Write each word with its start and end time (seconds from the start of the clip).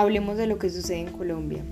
Hablemos 0.00 0.38
de 0.38 0.46
lo 0.46 0.58
que 0.58 0.70
sucede 0.70 1.00
en 1.00 1.12
Colombia. 1.12 1.62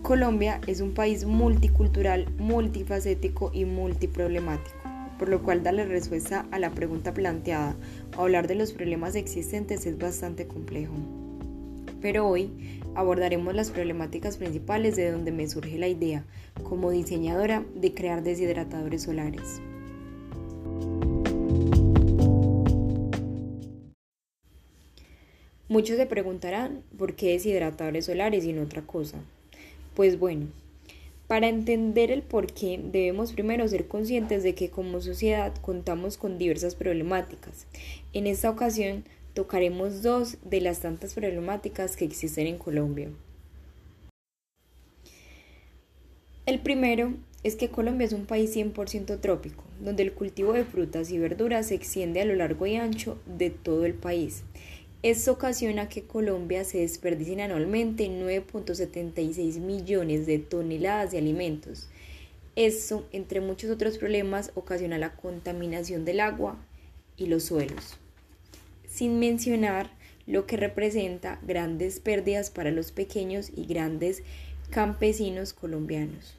Colombia 0.00 0.58
es 0.66 0.80
un 0.80 0.94
país 0.94 1.26
multicultural, 1.26 2.26
multifacético 2.38 3.50
y 3.52 3.66
multiproblemático, 3.66 4.78
por 5.18 5.28
lo 5.28 5.42
cual 5.42 5.62
darle 5.62 5.84
respuesta 5.84 6.46
a 6.50 6.58
la 6.58 6.70
pregunta 6.70 7.12
planteada 7.12 7.76
o 8.16 8.22
hablar 8.22 8.48
de 8.48 8.54
los 8.54 8.72
problemas 8.72 9.16
existentes 9.16 9.84
es 9.84 9.98
bastante 9.98 10.46
complejo. 10.46 10.94
Pero 12.00 12.26
hoy 12.26 12.80
abordaremos 12.94 13.54
las 13.54 13.70
problemáticas 13.70 14.38
principales 14.38 14.96
de 14.96 15.10
donde 15.10 15.30
me 15.30 15.46
surge 15.46 15.76
la 15.76 15.88
idea, 15.88 16.24
como 16.62 16.90
diseñadora, 16.90 17.64
de 17.74 17.92
crear 17.92 18.22
deshidratadores 18.22 19.02
solares. 19.02 19.60
Muchos 25.78 25.96
se 25.96 26.06
preguntarán 26.06 26.82
por 26.98 27.14
qué 27.14 27.28
deshidratadores 27.28 28.06
solares 28.06 28.44
y 28.44 28.52
no 28.52 28.62
otra 28.62 28.82
cosa. 28.82 29.20
Pues 29.94 30.18
bueno, 30.18 30.48
para 31.28 31.46
entender 31.46 32.10
el 32.10 32.22
por 32.22 32.52
qué 32.52 32.80
debemos 32.82 33.30
primero 33.30 33.68
ser 33.68 33.86
conscientes 33.86 34.42
de 34.42 34.56
que 34.56 34.70
como 34.70 35.00
sociedad 35.00 35.54
contamos 35.62 36.18
con 36.18 36.36
diversas 36.36 36.74
problemáticas. 36.74 37.68
En 38.12 38.26
esta 38.26 38.50
ocasión 38.50 39.04
tocaremos 39.34 40.02
dos 40.02 40.38
de 40.42 40.60
las 40.62 40.80
tantas 40.80 41.14
problemáticas 41.14 41.94
que 41.94 42.06
existen 42.06 42.48
en 42.48 42.58
Colombia. 42.58 43.10
El 46.44 46.58
primero 46.58 47.14
es 47.44 47.54
que 47.54 47.68
Colombia 47.68 48.04
es 48.04 48.12
un 48.12 48.26
país 48.26 48.56
100% 48.56 49.20
trópico, 49.20 49.62
donde 49.80 50.02
el 50.02 50.12
cultivo 50.12 50.54
de 50.54 50.64
frutas 50.64 51.12
y 51.12 51.18
verduras 51.18 51.68
se 51.68 51.76
extiende 51.76 52.20
a 52.20 52.24
lo 52.24 52.34
largo 52.34 52.66
y 52.66 52.74
ancho 52.74 53.20
de 53.26 53.50
todo 53.50 53.86
el 53.86 53.94
país. 53.94 54.42
Esto 55.04 55.30
ocasiona 55.30 55.88
que 55.88 56.02
Colombia 56.02 56.64
se 56.64 56.78
desperdicien 56.78 57.40
anualmente 57.40 58.08
9.76 58.08 59.60
millones 59.60 60.26
de 60.26 60.40
toneladas 60.40 61.12
de 61.12 61.18
alimentos. 61.18 61.88
Esto, 62.56 63.06
entre 63.12 63.40
muchos 63.40 63.70
otros 63.70 63.96
problemas, 63.96 64.50
ocasiona 64.56 64.98
la 64.98 65.14
contaminación 65.14 66.04
del 66.04 66.18
agua 66.18 66.56
y 67.16 67.26
los 67.26 67.44
suelos. 67.44 67.96
Sin 68.88 69.20
mencionar 69.20 69.88
lo 70.26 70.46
que 70.46 70.56
representa 70.56 71.38
grandes 71.46 72.00
pérdidas 72.00 72.50
para 72.50 72.72
los 72.72 72.90
pequeños 72.90 73.52
y 73.54 73.66
grandes 73.66 74.24
campesinos 74.70 75.52
colombianos. 75.52 76.34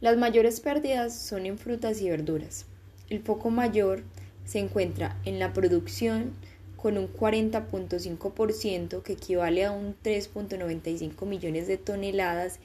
Las 0.00 0.16
mayores 0.16 0.58
pérdidas 0.58 1.16
son 1.16 1.46
en 1.46 1.58
frutas 1.58 2.00
y 2.00 2.10
verduras. 2.10 2.66
El 3.08 3.20
foco 3.20 3.50
mayor 3.50 4.02
se 4.44 4.58
encuentra 4.58 5.20
en 5.24 5.38
la 5.38 5.52
producción 5.52 6.32
con 6.76 6.98
un 6.98 7.12
40.5% 7.12 9.02
que 9.02 9.12
equivale 9.12 9.64
a 9.64 9.70
un 9.70 9.94
3.95 10.02 11.26
millones 11.26 11.68
de 11.68 11.78
toneladas 11.78 12.58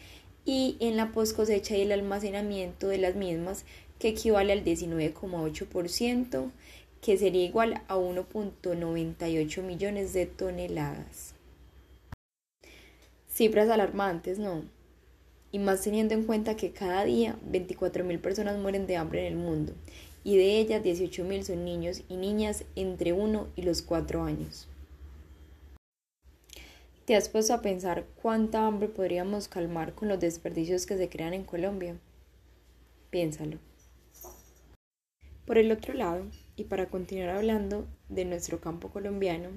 y 0.44 0.76
en 0.80 0.98
la 0.98 1.12
post 1.12 1.36
cosecha 1.36 1.78
y 1.78 1.82
el 1.82 1.92
almacenamiento 1.92 2.88
de 2.88 2.98
las 2.98 3.16
mismas 3.16 3.64
que 4.00 4.10
equivale 4.10 4.54
al 4.54 4.64
19,8% 4.64 6.52
que 7.02 7.18
sería 7.18 7.46
igual 7.46 7.82
a 7.88 7.96
1.98 7.96 9.62
millones 9.62 10.14
de 10.14 10.26
toneladas. 10.26 11.36
Cifras 13.32 13.70
alarmantes, 13.70 14.40
¿no? 14.40 14.64
Y 15.52 15.60
más 15.60 15.82
teniendo 15.82 16.16
en 16.16 16.24
cuenta 16.24 16.56
que 16.56 16.72
cada 16.72 17.06
día 17.06 17.38
24.000 17.52 18.20
personas 18.20 18.58
mueren 18.58 18.88
de 18.88 18.98
hambre 18.98 19.28
en 19.28 19.34
el 19.34 19.40
mundo 19.40 19.74
y 20.28 20.36
de 20.36 20.60
ellas 20.60 20.84
18.000 20.84 21.44
son 21.44 21.64
niños 21.64 22.04
y 22.10 22.18
niñas 22.18 22.66
entre 22.76 23.14
1 23.14 23.48
y 23.56 23.62
los 23.62 23.82
4 23.82 24.24
años. 24.24 24.68
¿Te 27.06 27.16
has 27.16 27.30
puesto 27.30 27.54
a 27.54 27.62
pensar 27.62 28.04
cuánta 28.22 28.68
hambre 28.68 28.90
podríamos 28.90 29.48
calmar 29.48 29.96
con 29.96 30.10
los 30.10 30.20
desperdicios 30.20 30.86
que 30.86 30.98
se 30.98 31.08
crean 31.08 31.34
en 31.34 31.46
Colombia? 31.46 31.96
Piénsalo. 33.10 33.58
Por 35.46 35.58
el 35.58 35.72
otro 35.72 35.94
lado, 35.94 36.26
y 36.58 36.66
para 36.66 36.88
continuar 36.88 37.30
hablando 37.30 37.88
de 38.10 38.26
nuestro 38.26 38.60
campo 38.60 38.90
colombiano, 38.90 39.48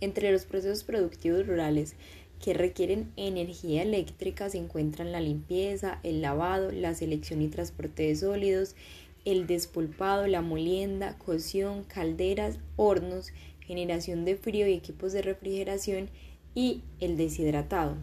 entre 0.00 0.32
los 0.32 0.46
procesos 0.46 0.84
productivos 0.84 1.46
rurales 1.46 1.96
que 2.42 2.54
requieren 2.54 3.12
energía 3.16 3.82
eléctrica 3.82 4.48
se 4.48 4.56
encuentran 4.56 5.12
la 5.12 5.20
limpieza, 5.20 6.00
el 6.02 6.22
lavado, 6.22 6.72
la 6.72 6.94
selección 6.94 7.42
y 7.42 7.48
transporte 7.48 8.04
de 8.04 8.16
sólidos, 8.16 8.74
el 9.24 9.46
despulpado, 9.46 10.26
la 10.26 10.42
molienda, 10.42 11.16
cocción, 11.18 11.84
calderas, 11.84 12.58
hornos, 12.76 13.32
generación 13.60 14.24
de 14.24 14.36
frío 14.36 14.66
y 14.66 14.74
equipos 14.74 15.12
de 15.12 15.22
refrigeración 15.22 16.08
y 16.54 16.82
el 17.00 17.16
deshidratado. 17.16 17.96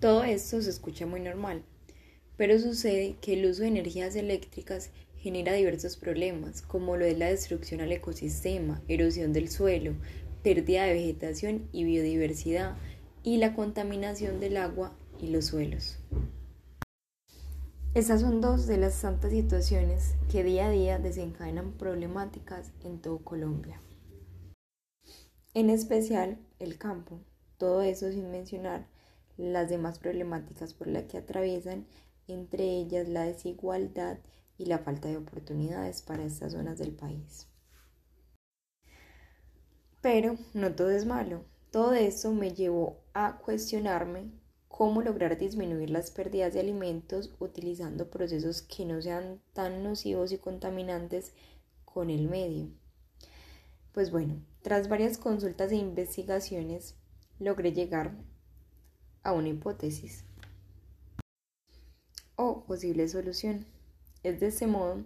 Todo 0.00 0.22
esto 0.22 0.62
se 0.62 0.70
escucha 0.70 1.06
muy 1.06 1.20
normal, 1.20 1.62
pero 2.36 2.58
sucede 2.58 3.16
que 3.20 3.34
el 3.34 3.46
uso 3.46 3.62
de 3.62 3.68
energías 3.68 4.14
eléctricas 4.14 4.90
genera 5.18 5.52
diversos 5.52 5.96
problemas, 5.96 6.62
como 6.62 6.96
lo 6.96 7.04
es 7.04 7.18
la 7.18 7.26
destrucción 7.26 7.80
al 7.80 7.90
ecosistema, 7.90 8.80
erosión 8.86 9.32
del 9.32 9.50
suelo, 9.50 9.94
pérdida 10.44 10.84
de 10.84 10.92
vegetación 10.92 11.68
y 11.72 11.82
biodiversidad, 11.82 12.76
y 13.24 13.38
la 13.38 13.54
contaminación 13.54 14.38
del 14.38 14.56
agua 14.56 14.96
y 15.20 15.28
los 15.28 15.46
suelos. 15.46 15.98
Estas 17.98 18.20
son 18.20 18.40
dos 18.40 18.68
de 18.68 18.76
las 18.76 19.00
tantas 19.00 19.32
situaciones 19.32 20.14
que 20.30 20.44
día 20.44 20.66
a 20.66 20.70
día 20.70 21.00
desencadenan 21.00 21.72
problemáticas 21.72 22.70
en 22.84 23.00
todo 23.00 23.18
Colombia. 23.18 23.82
En 25.52 25.68
especial 25.68 26.38
el 26.60 26.78
campo, 26.78 27.18
todo 27.56 27.82
eso 27.82 28.08
sin 28.12 28.30
mencionar 28.30 28.86
las 29.36 29.68
demás 29.68 29.98
problemáticas 29.98 30.74
por 30.74 30.86
las 30.86 31.06
que 31.06 31.18
atraviesan, 31.18 31.88
entre 32.28 32.62
ellas 32.62 33.08
la 33.08 33.24
desigualdad 33.24 34.18
y 34.58 34.66
la 34.66 34.78
falta 34.78 35.08
de 35.08 35.16
oportunidades 35.16 36.00
para 36.00 36.22
estas 36.22 36.52
zonas 36.52 36.78
del 36.78 36.92
país. 36.92 37.48
Pero 40.02 40.36
no 40.54 40.72
todo 40.72 40.90
es 40.90 41.04
malo. 41.04 41.46
Todo 41.72 41.94
eso 41.94 42.32
me 42.32 42.52
llevó 42.52 43.00
a 43.12 43.38
cuestionarme 43.38 44.30
cómo 44.78 45.02
lograr 45.02 45.36
disminuir 45.36 45.90
las 45.90 46.12
pérdidas 46.12 46.54
de 46.54 46.60
alimentos 46.60 47.34
utilizando 47.40 48.10
procesos 48.10 48.62
que 48.62 48.84
no 48.84 49.02
sean 49.02 49.40
tan 49.52 49.82
nocivos 49.82 50.30
y 50.30 50.38
contaminantes 50.38 51.32
con 51.84 52.10
el 52.10 52.28
medio. 52.28 52.68
Pues 53.92 54.12
bueno, 54.12 54.40
tras 54.62 54.88
varias 54.88 55.18
consultas 55.18 55.72
e 55.72 55.74
investigaciones 55.74 56.94
logré 57.40 57.72
llegar 57.72 58.14
a 59.24 59.32
una 59.32 59.48
hipótesis 59.48 60.22
o 62.36 62.62
posible 62.62 63.08
solución. 63.08 63.66
Es 64.22 64.38
de 64.38 64.46
ese 64.46 64.68
modo 64.68 65.02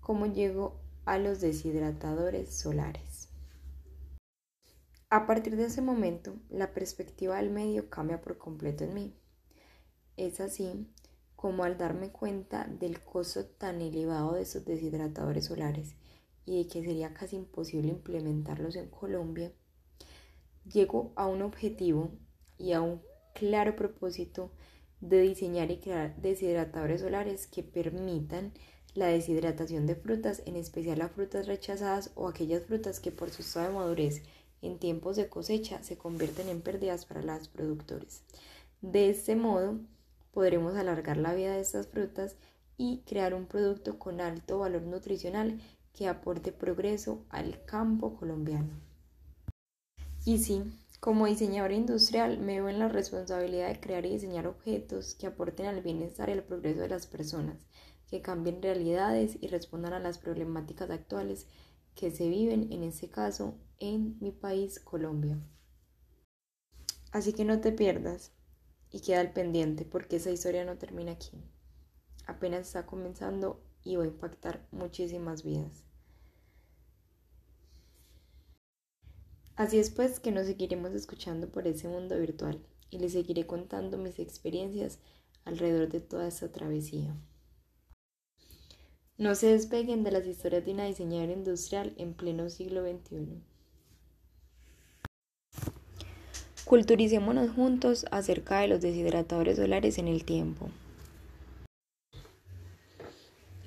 como 0.00 0.26
llego 0.26 0.74
a 1.04 1.18
los 1.18 1.40
deshidratadores 1.40 2.52
solares. 2.52 3.13
A 5.10 5.26
partir 5.26 5.56
de 5.56 5.66
ese 5.66 5.82
momento, 5.82 6.34
la 6.50 6.72
perspectiva 6.72 7.36
del 7.36 7.50
medio 7.50 7.88
cambia 7.88 8.20
por 8.20 8.38
completo 8.38 8.84
en 8.84 8.94
mí. 8.94 9.14
Es 10.16 10.40
así 10.40 10.86
como 11.36 11.64
al 11.64 11.76
darme 11.76 12.10
cuenta 12.10 12.66
del 12.66 13.00
costo 13.00 13.44
tan 13.44 13.82
elevado 13.82 14.32
de 14.32 14.42
estos 14.42 14.64
deshidratadores 14.64 15.46
solares 15.46 15.94
y 16.46 16.62
de 16.62 16.68
que 16.68 16.82
sería 16.82 17.14
casi 17.14 17.36
imposible 17.36 17.88
implementarlos 17.88 18.76
en 18.76 18.88
Colombia, 18.88 19.52
llego 20.64 21.12
a 21.16 21.26
un 21.26 21.42
objetivo 21.42 22.10
y 22.58 22.72
a 22.72 22.80
un 22.80 23.02
claro 23.34 23.76
propósito 23.76 24.52
de 25.00 25.20
diseñar 25.20 25.70
y 25.70 25.80
crear 25.80 26.16
deshidratadores 26.16 27.02
solares 27.02 27.46
que 27.46 27.62
permitan 27.62 28.52
la 28.94 29.06
deshidratación 29.08 29.86
de 29.86 29.96
frutas, 29.96 30.42
en 30.46 30.56
especial 30.56 31.02
a 31.02 31.08
frutas 31.08 31.46
rechazadas 31.46 32.12
o 32.14 32.28
aquellas 32.28 32.64
frutas 32.64 33.00
que 33.00 33.10
por 33.10 33.30
su 33.30 33.42
estado 33.42 33.68
de 33.68 33.74
madurez 33.74 34.22
en 34.66 34.78
tiempos 34.78 35.16
de 35.16 35.28
cosecha 35.28 35.82
se 35.82 35.96
convierten 35.96 36.48
en 36.48 36.62
pérdidas 36.62 37.06
para 37.06 37.22
los 37.22 37.48
productores. 37.48 38.22
De 38.80 39.10
este 39.10 39.36
modo, 39.36 39.78
podremos 40.32 40.74
alargar 40.76 41.16
la 41.16 41.34
vida 41.34 41.52
de 41.52 41.60
estas 41.60 41.86
frutas 41.86 42.36
y 42.76 43.02
crear 43.06 43.34
un 43.34 43.46
producto 43.46 43.98
con 43.98 44.20
alto 44.20 44.58
valor 44.58 44.82
nutricional 44.82 45.60
que 45.92 46.08
aporte 46.08 46.52
progreso 46.52 47.24
al 47.30 47.64
campo 47.64 48.16
colombiano. 48.16 48.74
Y 50.24 50.38
sí, 50.38 50.62
como 51.00 51.26
diseñadora 51.26 51.74
industrial 51.74 52.38
me 52.38 52.54
veo 52.54 52.68
en 52.68 52.78
la 52.78 52.88
responsabilidad 52.88 53.68
de 53.68 53.78
crear 53.78 54.06
y 54.06 54.10
diseñar 54.10 54.46
objetos 54.46 55.14
que 55.14 55.26
aporten 55.26 55.66
al 55.66 55.82
bienestar 55.82 56.28
y 56.28 56.32
al 56.32 56.42
progreso 56.42 56.80
de 56.80 56.88
las 56.88 57.06
personas, 57.06 57.58
que 58.08 58.22
cambien 58.22 58.62
realidades 58.62 59.36
y 59.40 59.48
respondan 59.48 59.92
a 59.92 59.98
las 59.98 60.18
problemáticas 60.18 60.90
actuales 60.90 61.46
que 61.94 62.10
se 62.10 62.28
viven, 62.28 62.72
en 62.72 62.82
este 62.82 63.08
caso, 63.08 63.58
en 63.78 64.18
mi 64.20 64.32
país, 64.32 64.80
Colombia. 64.80 65.38
Así 67.12 67.32
que 67.32 67.44
no 67.44 67.60
te 67.60 67.72
pierdas 67.72 68.32
y 68.90 69.00
queda 69.00 69.20
al 69.20 69.32
pendiente 69.32 69.84
porque 69.84 70.16
esa 70.16 70.30
historia 70.30 70.64
no 70.64 70.78
termina 70.78 71.12
aquí. 71.12 71.42
Apenas 72.26 72.66
está 72.66 72.86
comenzando 72.86 73.62
y 73.84 73.96
va 73.96 74.04
a 74.04 74.08
impactar 74.08 74.66
muchísimas 74.72 75.42
vidas. 75.44 75.84
Así 79.56 79.78
es 79.78 79.90
pues 79.90 80.18
que 80.18 80.32
nos 80.32 80.46
seguiremos 80.46 80.92
escuchando 80.92 81.48
por 81.52 81.68
ese 81.68 81.86
mundo 81.86 82.18
virtual 82.18 82.60
y 82.90 82.98
les 82.98 83.12
seguiré 83.12 83.46
contando 83.46 83.98
mis 83.98 84.18
experiencias 84.18 84.98
alrededor 85.44 85.88
de 85.90 86.00
toda 86.00 86.26
esta 86.26 86.50
travesía. 86.50 87.14
No 89.16 89.36
se 89.36 89.46
despeguen 89.46 90.02
de 90.02 90.10
las 90.10 90.26
historias 90.26 90.64
de 90.64 90.72
una 90.72 90.86
diseñadora 90.86 91.32
industrial 91.32 91.94
en 91.98 92.14
pleno 92.14 92.50
siglo 92.50 92.82
XXI. 92.82 93.40
Culturicémonos 96.64 97.50
juntos 97.50 98.06
acerca 98.10 98.58
de 98.58 98.66
los 98.66 98.80
deshidratadores 98.80 99.56
solares 99.56 99.98
en 99.98 100.08
el 100.08 100.24
tiempo. 100.24 100.68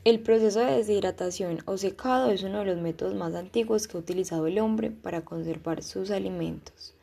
El 0.04 0.20
proceso 0.20 0.60
de 0.60 0.76
deshidratación 0.76 1.60
o 1.66 1.78
secado 1.78 2.30
es 2.30 2.44
uno 2.44 2.60
de 2.60 2.66
los 2.66 2.78
métodos 2.78 3.16
más 3.16 3.34
antiguos 3.34 3.88
que 3.88 3.96
ha 3.96 4.02
utilizado 4.02 4.48
el 4.48 4.60
hombre 4.60 4.92
para 4.92 5.24
conservar 5.24 5.82
sus 5.82 6.12
alimentos. 6.12 6.97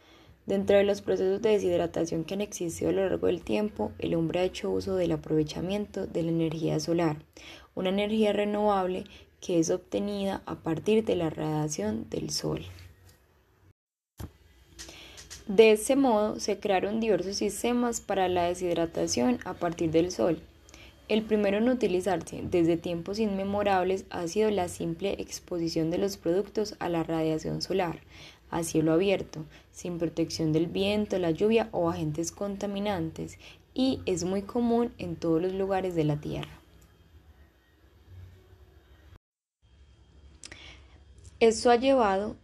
Dentro 0.47 0.77
de 0.77 0.85
los 0.85 1.01
procesos 1.01 1.41
de 1.41 1.51
deshidratación 1.51 2.25
que 2.25 2.35
han 2.35 2.43
existido 2.43 2.91
a 2.91 2.93
lo 2.93 3.09
largo 3.09 3.29
del 3.29 3.41
tiempo, 3.41 3.93
el 3.99 4.15
hombre 4.15 4.41
ha 4.41 4.45
hecho 4.45 4.71
uso 4.71 4.95
del 4.97 5.13
aprovechamiento 5.13 6.07
de 6.07 6.23
la 6.23 6.31
energía 6.31 6.79
solar, 6.81 7.17
una 7.75 7.89
energía 7.89 8.33
renovable 8.35 9.05
que 9.41 9.59
es 9.59 9.71
obtenida 9.71 10.43
a 10.45 10.57
partir 10.57 11.05
de 11.05 11.17
la 11.17 11.31
radiación 11.31 12.11
del 12.11 12.31
sol. 12.31 12.63
De 15.47 15.73
ese 15.73 15.97
modo 15.97 16.41
se 16.41 16.59
crearon 16.59 17.01
diversos 17.01 17.37
sistemas 17.37 18.01
para 18.01 18.29
la 18.29 18.45
deshidratación 18.45 19.39
a 19.45 19.55
partir 19.55 19.91
del 19.91 20.11
sol, 20.11 20.41
el 21.07 21.23
primero 21.23 21.59
en 21.59 21.69
utilizarse 21.69 22.41
desde 22.43 22.79
tiempos 22.79 23.19
inmemorables 23.19 24.07
ha 24.09 24.27
sido 24.27 24.51
la 24.51 24.69
simple 24.69 25.17
exposición 25.19 25.91
de 25.91 25.99
los 25.99 26.17
productos 26.17 26.77
a 26.79 26.89
la 26.89 27.03
radiación 27.03 27.61
solar, 27.61 28.01
a 28.55 28.63
cielo 28.63 28.93
abierto, 28.93 29.45
sin 29.73 29.99
protección 29.99 30.53
del 30.53 30.69
viento, 30.69 31.19
la 31.19 31.33
lluvia 31.33 31.69
o 31.73 31.91
agentes 31.91 32.31
contaminantes, 32.31 33.39
y 33.75 34.01
es 34.07 34.23
muy 34.25 34.43
común 34.43 34.93
en 34.99 35.17
todos 35.17 35.43
los 35.43 35.53
lugares 35.53 35.97
de 35.97 36.05
la 36.05 36.21
Tierra. 36.21 36.61
Esto 41.41 41.71
ha 41.71 41.77
llevado. 41.77 42.37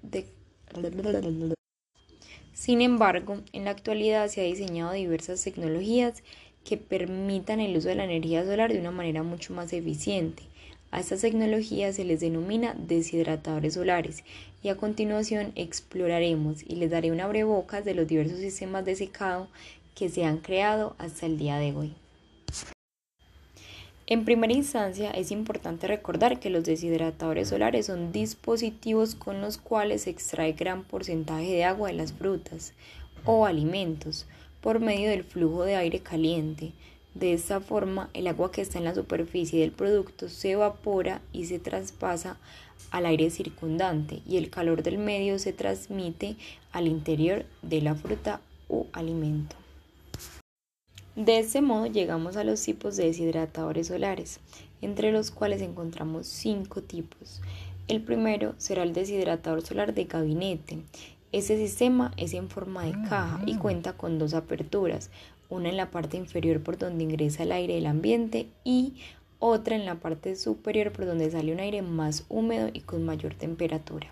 Sin 2.52 2.82
embargo, 2.82 3.38
en 3.52 3.64
la 3.64 3.70
actualidad 3.70 4.26
se 4.28 4.40
han 4.42 4.52
diseñado 4.52 4.92
diversas 4.92 5.42
tecnologías 5.42 6.24
que 6.64 6.76
permitan 6.76 7.60
el 7.60 7.76
uso 7.76 7.88
de 7.88 7.94
la 7.94 8.04
energía 8.04 8.44
solar 8.44 8.72
de 8.72 8.80
una 8.80 8.90
manera 8.90 9.22
mucho 9.22 9.54
más 9.54 9.72
eficiente. 9.72 10.42
A 10.90 10.98
estas 10.98 11.20
tecnologías 11.20 11.96
se 11.96 12.04
les 12.04 12.20
denomina 12.20 12.74
deshidratadores 12.74 13.74
solares 13.74 14.24
y 14.62 14.68
a 14.68 14.76
continuación 14.76 15.52
exploraremos 15.54 16.62
y 16.66 16.76
les 16.76 16.90
daré 16.90 17.12
una 17.12 17.24
abrebocas 17.24 17.84
de 17.84 17.94
los 17.94 18.08
diversos 18.08 18.38
sistemas 18.38 18.84
de 18.84 18.96
secado 18.96 19.48
que 19.94 20.08
se 20.08 20.24
han 20.24 20.38
creado 20.38 20.96
hasta 20.98 21.26
el 21.26 21.38
día 21.38 21.58
de 21.58 21.72
hoy. 21.72 21.94
En 24.08 24.24
primera 24.24 24.52
instancia, 24.52 25.12
es 25.12 25.30
importante 25.30 25.86
recordar 25.86 26.40
que 26.40 26.50
los 26.50 26.64
deshidratadores 26.64 27.50
solares 27.50 27.86
son 27.86 28.10
dispositivos 28.10 29.14
con 29.14 29.40
los 29.40 29.56
cuales 29.56 30.02
se 30.02 30.10
extrae 30.10 30.54
gran 30.54 30.82
porcentaje 30.82 31.52
de 31.52 31.62
agua 31.62 31.90
de 31.90 31.94
las 31.94 32.12
frutas 32.12 32.72
o 33.24 33.46
alimentos, 33.46 34.26
por 34.60 34.80
medio 34.80 35.10
del 35.10 35.22
flujo 35.22 35.62
de 35.62 35.76
aire 35.76 36.00
caliente. 36.00 36.72
De 37.14 37.32
esta 37.32 37.60
forma, 37.60 38.08
el 38.14 38.28
agua 38.28 38.52
que 38.52 38.60
está 38.60 38.78
en 38.78 38.84
la 38.84 38.94
superficie 38.94 39.60
del 39.60 39.72
producto 39.72 40.28
se 40.28 40.52
evapora 40.52 41.20
y 41.32 41.46
se 41.46 41.58
traspasa 41.58 42.38
al 42.90 43.06
aire 43.06 43.30
circundante 43.30 44.22
y 44.26 44.36
el 44.36 44.50
calor 44.50 44.82
del 44.82 44.98
medio 44.98 45.38
se 45.38 45.52
transmite 45.52 46.36
al 46.72 46.86
interior 46.86 47.44
de 47.62 47.82
la 47.82 47.94
fruta 47.94 48.40
o 48.68 48.86
alimento. 48.92 49.56
De 51.16 51.38
este 51.38 51.60
modo 51.60 51.86
llegamos 51.86 52.36
a 52.36 52.44
los 52.44 52.62
tipos 52.62 52.96
de 52.96 53.06
deshidratadores 53.06 53.88
solares, 53.88 54.40
entre 54.80 55.12
los 55.12 55.30
cuales 55.30 55.60
encontramos 55.60 56.26
cinco 56.26 56.80
tipos. 56.80 57.42
El 57.88 58.02
primero 58.02 58.54
será 58.56 58.84
el 58.84 58.92
deshidratador 58.92 59.62
solar 59.62 59.92
de 59.92 60.04
gabinete. 60.04 60.78
Este 61.32 61.56
sistema 61.56 62.12
es 62.16 62.34
en 62.34 62.48
forma 62.48 62.84
de 62.84 62.92
caja 63.08 63.40
y 63.46 63.56
cuenta 63.56 63.92
con 63.92 64.18
dos 64.18 64.34
aperturas, 64.34 65.10
una 65.48 65.68
en 65.68 65.76
la 65.76 65.92
parte 65.92 66.16
inferior 66.16 66.60
por 66.60 66.76
donde 66.76 67.04
ingresa 67.04 67.44
el 67.44 67.52
aire 67.52 67.74
del 67.76 67.86
ambiente 67.86 68.48
y 68.64 68.94
otra 69.38 69.76
en 69.76 69.86
la 69.86 69.94
parte 69.94 70.34
superior 70.34 70.90
por 70.90 71.06
donde 71.06 71.30
sale 71.30 71.52
un 71.52 71.60
aire 71.60 71.82
más 71.82 72.24
húmedo 72.28 72.70
y 72.72 72.80
con 72.80 73.04
mayor 73.04 73.34
temperatura. 73.34 74.08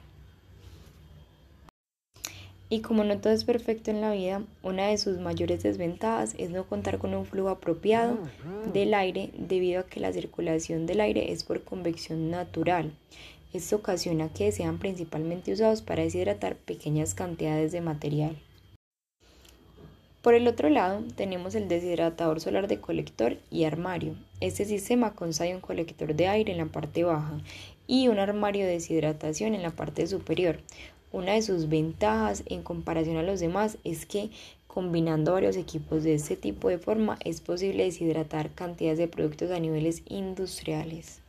Y 2.71 2.81
como 2.81 3.03
no 3.03 3.19
todo 3.19 3.33
es 3.33 3.45
perfecto 3.45 3.91
en 3.91 4.01
la 4.01 4.13
vida, 4.13 4.43
una 4.63 4.87
de 4.87 4.99
sus 4.99 5.19
mayores 5.19 5.63
desventajas 5.65 6.37
es 6.39 6.51
no 6.51 6.65
contar 6.65 6.99
con 6.99 7.15
un 7.15 7.27
flujo 7.27 7.49
apropiado 7.49 8.19
del 8.73 8.95
aire 8.95 9.31
debido 9.37 9.81
a 9.81 9.87
que 9.87 10.01
la 10.01 10.13
circulación 10.13 10.87
del 10.87 11.01
aire 11.01 11.33
es 11.33 11.43
por 11.43 11.65
convección 11.65 12.31
natural. 12.31 12.93
Esto 13.53 13.77
ocasiona 13.77 14.29
que 14.29 14.53
sean 14.53 14.79
principalmente 14.79 15.53
usados 15.53 15.81
para 15.81 16.03
deshidratar 16.03 16.57
pequeñas 16.57 17.15
cantidades 17.15 17.73
de 17.73 17.81
material. 17.81 18.37
Por 20.21 20.35
el 20.35 20.47
otro 20.47 20.69
lado, 20.69 21.03
tenemos 21.17 21.55
el 21.55 21.69
deshidratador 21.69 22.41
solar 22.41 22.69
de 22.69 22.81
colector 22.81 23.39
y 23.51 23.65
armario. 23.65 24.17
Este 24.41 24.67
sistema 24.67 25.15
consta 25.15 25.45
de 25.45 25.55
un 25.55 25.63
colector 25.63 26.15
de 26.15 26.29
aire 26.29 26.53
en 26.53 26.59
la 26.59 26.67
parte 26.67 27.05
baja 27.05 27.41
y 27.87 28.09
un 28.09 28.19
armario 28.19 28.67
de 28.67 28.73
deshidratación 28.73 29.55
en 29.55 29.63
la 29.63 29.71
parte 29.71 30.07
superior. 30.07 30.61
Una 31.13 31.33
de 31.33 31.43
sus 31.43 31.71
ventajas 31.71 32.43
en 32.47 32.63
comparación 32.63 33.17
a 33.17 33.23
los 33.23 33.41
demás 33.41 33.79
es 33.85 34.05
que 34.05 34.29
combinando 34.67 35.33
varios 35.33 35.57
equipos 35.57 36.05
de 36.05 36.15
este 36.15 36.37
tipo 36.37 36.69
de 36.69 36.79
forma 36.79 37.19
es 37.25 37.41
posible 37.41 37.85
deshidratar 37.85 38.51
cantidades 38.51 38.99
de 38.99 39.09
productos 39.09 39.51
a 39.51 39.59
niveles 39.59 40.03
industriales. 40.07 41.21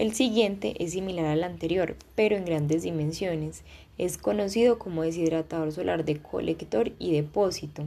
El 0.00 0.14
siguiente 0.14 0.82
es 0.82 0.92
similar 0.92 1.26
al 1.26 1.44
anterior, 1.44 1.94
pero 2.14 2.34
en 2.34 2.46
grandes 2.46 2.84
dimensiones. 2.84 3.64
Es 3.98 4.16
conocido 4.16 4.78
como 4.78 5.02
deshidratador 5.02 5.72
solar 5.72 6.06
de 6.06 6.16
colector 6.16 6.92
y 6.98 7.12
depósito. 7.12 7.84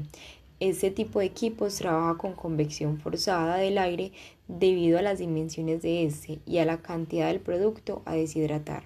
Este 0.59 0.91
tipo 0.91 1.21
de 1.21 1.25
equipos 1.25 1.77
trabaja 1.77 2.15
con 2.19 2.33
convección 2.33 2.99
forzada 2.99 3.57
del 3.57 3.79
aire 3.79 4.11
debido 4.47 4.99
a 4.99 5.01
las 5.01 5.17
dimensiones 5.17 5.81
de 5.81 6.05
este 6.05 6.37
y 6.45 6.59
a 6.59 6.65
la 6.65 6.83
cantidad 6.83 7.29
del 7.29 7.39
producto 7.39 8.03
a 8.05 8.13
deshidratar. 8.13 8.83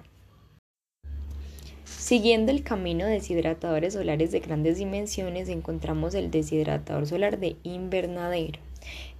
Siguiendo 1.84 2.53
el 2.53 2.63
camino 2.63 3.07
de 3.07 3.15
deshidratadores 3.15 3.96
solares 3.96 4.31
de 4.31 4.39
grandes 4.39 4.77
dimensiones 4.77 5.50
encontramos 5.50 6.15
el 6.15 6.31
deshidratador 6.31 7.05
solar 7.05 7.39
de 7.39 7.57
invernadero. 7.63 8.66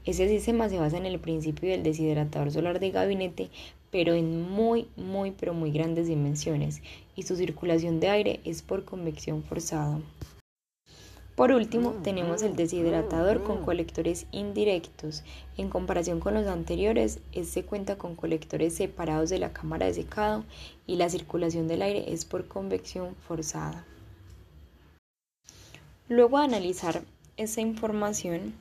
Ese 0.08 0.30
sistema 0.30 0.70
se 0.70 0.80
basa 0.80 0.96
en 0.96 1.06
el 1.06 1.20
principio 1.20 1.70
del 1.70 1.84
deshidratador 1.84 2.50
solar 2.50 2.80
de 2.80 2.92
gabinete, 2.92 3.50
pero 3.92 4.14
en 4.14 4.42
muy, 4.42 4.88
muy, 4.96 5.32
pero 5.32 5.54
muy 5.54 5.70
grandes 5.70 6.08
dimensiones, 6.08 6.82
y 7.18 7.24
su 7.24 7.36
circulación 7.36 8.00
de 8.00 8.08
aire 8.08 8.40
es 8.46 8.62
por 8.62 8.86
convección 8.86 9.44
forzada. 9.44 10.00
Por 11.36 11.52
último, 11.52 11.92
tenemos 12.04 12.42
el 12.42 12.56
deshidratador 12.56 13.44
con 13.44 13.66
colectores 13.66 14.28
indirectos. 14.32 15.26
En 15.58 15.70
comparación 15.70 16.22
con 16.22 16.36
los 16.36 16.48
anteriores, 16.48 17.20
este 17.34 17.64
cuenta 17.64 17.98
con 17.98 18.16
colectores 18.16 18.76
separados 18.76 19.30
de 19.30 19.40
la 19.40 19.52
cámara 19.52 19.88
de 19.88 19.94
secado 19.94 20.46
y 20.88 20.96
la 20.96 21.10
circulación 21.10 21.68
del 21.68 21.82
aire 21.82 22.14
es 22.14 22.24
por 22.24 22.48
convección 22.48 23.14
forzada. 23.28 23.86
Luego 26.08 26.38
de 26.38 26.46
analizar 26.46 27.02
esta 27.36 27.60
información, 27.60 28.54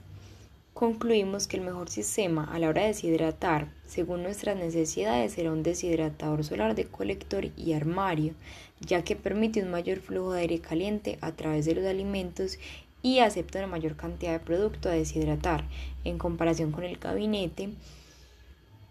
Concluimos 0.76 1.46
que 1.46 1.56
el 1.56 1.62
mejor 1.62 1.88
sistema 1.88 2.44
a 2.52 2.58
la 2.58 2.68
hora 2.68 2.82
de 2.82 2.88
deshidratar, 2.88 3.72
según 3.86 4.22
nuestras 4.22 4.58
necesidades, 4.58 5.32
será 5.32 5.50
un 5.50 5.62
deshidratador 5.62 6.44
solar 6.44 6.74
de 6.74 6.84
colector 6.84 7.48
y 7.56 7.72
armario, 7.72 8.34
ya 8.80 9.02
que 9.02 9.16
permite 9.16 9.62
un 9.62 9.70
mayor 9.70 10.00
flujo 10.00 10.34
de 10.34 10.42
aire 10.42 10.58
caliente 10.58 11.16
a 11.22 11.32
través 11.32 11.64
de 11.64 11.76
los 11.76 11.86
alimentos 11.86 12.58
y 13.00 13.20
acepta 13.20 13.60
una 13.60 13.68
mayor 13.68 13.96
cantidad 13.96 14.32
de 14.32 14.44
producto 14.44 14.90
a 14.90 14.92
deshidratar 14.92 15.64
en 16.04 16.18
comparación 16.18 16.72
con 16.72 16.84
el 16.84 16.98
gabinete. 16.98 17.70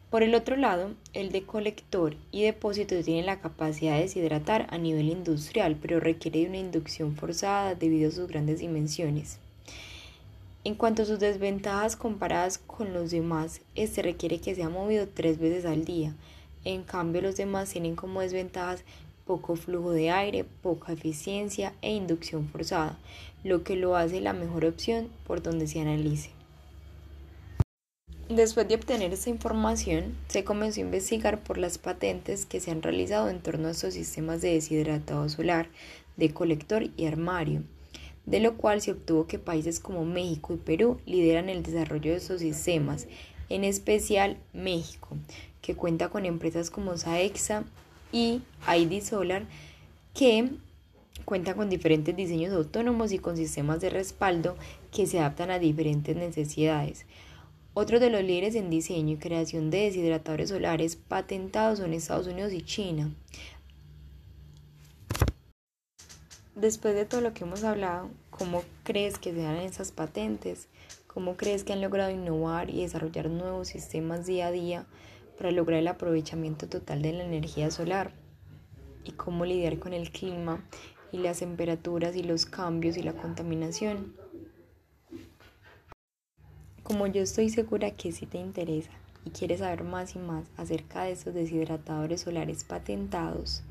Por 0.09 0.23
el 0.23 0.33
otro 0.33 0.55
lado, 0.55 0.95
el 1.13 1.31
de 1.31 1.43
colector 1.43 2.15
y 2.31 2.41
depósito 2.41 2.99
tiene 3.03 3.21
la 3.21 3.41
capacidad 3.41 3.93
de 3.93 4.01
deshidratar 4.01 4.65
a 4.71 4.79
nivel 4.79 5.09
industrial, 5.09 5.77
pero 5.79 5.99
requiere 5.99 6.39
de 6.39 6.47
una 6.47 6.57
inducción 6.57 7.15
forzada 7.15 7.75
debido 7.75 8.09
a 8.09 8.11
sus 8.11 8.27
grandes 8.27 8.57
dimensiones. 8.57 9.37
En 10.65 10.73
cuanto 10.73 11.03
a 11.03 11.05
sus 11.05 11.19
desventajas 11.19 11.95
comparadas 11.95 12.57
con 12.57 12.91
los 12.91 13.11
demás, 13.11 13.61
este 13.75 14.01
requiere 14.01 14.39
que 14.39 14.55
sea 14.55 14.67
movido 14.67 15.07
tres 15.07 15.37
veces 15.37 15.63
al 15.63 15.85
día. 15.85 16.15
En 16.63 16.81
cambio, 16.81 17.21
los 17.21 17.37
demás 17.37 17.69
tienen 17.69 17.95
como 17.95 18.21
desventajas 18.21 18.83
poco 19.27 19.55
flujo 19.57 19.91
de 19.91 20.09
aire, 20.09 20.43
poca 20.63 20.93
eficiencia 20.93 21.73
e 21.83 21.93
inducción 21.93 22.47
forzada, 22.47 22.97
lo 23.43 23.63
que 23.63 23.75
lo 23.75 23.95
hace 23.95 24.21
la 24.21 24.33
mejor 24.33 24.65
opción 24.65 25.09
por 25.27 25.43
donde 25.43 25.67
se 25.67 25.81
analice. 25.81 26.31
Después 28.27 28.67
de 28.67 28.73
obtener 28.73 29.13
esta 29.13 29.29
información, 29.29 30.17
se 30.29 30.43
comenzó 30.43 30.79
a 30.79 30.85
investigar 30.85 31.43
por 31.43 31.59
las 31.59 31.77
patentes 31.77 32.47
que 32.47 32.59
se 32.59 32.71
han 32.71 32.81
realizado 32.81 33.29
en 33.29 33.39
torno 33.39 33.67
a 33.67 33.71
estos 33.71 33.93
sistemas 33.93 34.41
de 34.41 34.53
deshidratado 34.53 35.29
solar, 35.29 35.69
de 36.17 36.33
colector 36.33 36.89
y 36.97 37.05
armario, 37.05 37.61
de 38.25 38.39
lo 38.39 38.57
cual 38.57 38.81
se 38.81 38.91
obtuvo 38.91 39.27
que 39.27 39.39
países 39.39 39.79
como 39.79 40.05
México 40.05 40.53
y 40.53 40.57
Perú 40.57 40.99
lideran 41.05 41.49
el 41.49 41.63
desarrollo 41.63 42.11
de 42.11 42.17
estos 42.17 42.41
sistemas, 42.41 43.07
en 43.49 43.63
especial 43.63 44.37
México, 44.53 45.09
que 45.61 45.75
cuenta 45.75 46.09
con 46.09 46.25
empresas 46.25 46.69
como 46.69 46.97
Saexa 46.97 47.63
y 48.11 48.41
ID 48.67 49.01
Solar, 49.01 49.45
que 50.13 50.49
cuenta 51.25 51.55
con 51.55 51.69
diferentes 51.69 52.15
diseños 52.15 52.53
autónomos 52.53 53.11
y 53.11 53.19
con 53.19 53.37
sistemas 53.37 53.81
de 53.81 53.89
respaldo 53.89 54.55
que 54.91 55.05
se 55.05 55.19
adaptan 55.19 55.51
a 55.51 55.59
diferentes 55.59 56.15
necesidades. 56.15 57.05
Otros 57.73 57.99
de 57.99 58.09
los 58.09 58.23
líderes 58.23 58.55
en 58.55 58.69
diseño 58.69 59.15
y 59.15 59.17
creación 59.17 59.69
de 59.69 59.79
deshidratadores 59.79 60.49
solares 60.49 60.95
patentados 60.95 61.79
son 61.79 61.93
Estados 61.93 62.27
Unidos 62.27 62.53
y 62.53 62.61
China. 62.61 63.11
Después 66.55 66.95
de 66.95 67.03
todo 67.03 67.19
lo 67.19 67.33
que 67.33 67.43
hemos 67.43 67.65
hablado, 67.65 68.09
¿cómo 68.29 68.63
crees 68.83 69.19
que 69.19 69.33
se 69.33 69.41
dan 69.41 69.57
esas 69.57 69.91
patentes? 69.91 70.69
¿Cómo 71.05 71.35
crees 71.35 71.65
que 71.65 71.73
han 71.73 71.81
logrado 71.81 72.11
innovar 72.11 72.69
y 72.69 72.81
desarrollar 72.81 73.29
nuevos 73.29 73.67
sistemas 73.67 74.25
día 74.25 74.47
a 74.47 74.51
día 74.51 74.85
para 75.37 75.51
lograr 75.51 75.81
el 75.81 75.87
aprovechamiento 75.89 76.69
total 76.69 77.01
de 77.01 77.11
la 77.11 77.25
energía 77.25 77.71
solar? 77.71 78.13
¿Y 79.03 79.11
cómo 79.11 79.43
lidiar 79.43 79.79
con 79.79 79.91
el 79.91 80.11
clima 80.11 80.63
y 81.11 81.17
las 81.17 81.39
temperaturas 81.39 82.15
y 82.15 82.23
los 82.23 82.45
cambios 82.45 82.95
y 82.95 83.03
la 83.03 83.11
contaminación? 83.11 84.15
Como 86.83 87.05
yo 87.07 87.21
estoy 87.21 87.49
segura 87.49 87.91
que 87.91 88.13
si 88.13 88.27
te 88.27 88.37
interesa 88.37 88.91
y 89.25 89.31
quieres 89.31 89.59
saber 89.59 89.83
más 89.83 90.15
y 90.15 90.19
más 90.19 90.45
acerca 90.55 91.03
de 91.03 91.11
estos 91.11 91.33
deshidratadores 91.33 92.21
solares 92.21 92.63
patentados, 92.63 93.61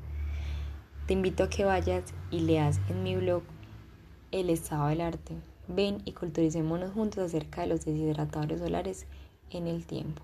te 1.05 1.13
invito 1.13 1.43
a 1.43 1.49
que 1.49 1.65
vayas 1.65 2.03
y 2.31 2.39
leas 2.39 2.79
en 2.89 3.03
mi 3.03 3.15
blog 3.15 3.43
El 4.31 4.49
estado 4.49 4.87
del 4.87 5.01
arte. 5.01 5.35
Ven 5.67 6.01
y 6.03 6.13
culturicémonos 6.13 6.93
juntos 6.93 7.23
acerca 7.23 7.61
de 7.61 7.67
los 7.67 7.85
deshidratadores 7.85 8.59
solares 8.59 9.05
en 9.51 9.67
el 9.67 9.85
tiempo. 9.85 10.23